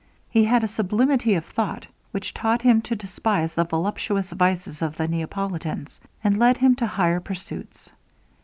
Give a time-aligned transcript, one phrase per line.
[0.31, 4.97] He had a sublimity of thought, which taught him to despise the voluptuous vices of
[4.97, 7.91] the Neapolitans, and led him to higher pursuits.